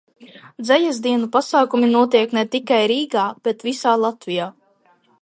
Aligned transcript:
Dzejas 0.61 1.01
dienu 1.07 1.29
pasākumi 1.35 1.91
notiek 1.93 2.35
ne 2.39 2.45
tikai 2.57 2.83
Rīgā, 2.95 3.29
bet 3.49 3.67
visā 3.71 3.97
Latvijā. 4.07 4.53